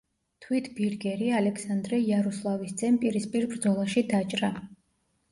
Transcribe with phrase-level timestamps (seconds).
[0.43, 4.51] თვით ბირგერი ალექსანდრე იაროსლავის ძემ პირისპირ ბრძოლაში დაჭრა.